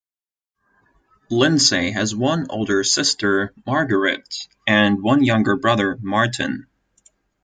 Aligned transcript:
Lindsay 1.29 1.91
has 1.91 2.15
one 2.15 2.47
older 2.49 2.83
sister 2.83 3.53
Margaret 3.67 4.47
and 4.65 4.99
one 5.03 5.23
younger 5.23 5.55
brother 5.55 5.95
Martin. 6.01 6.65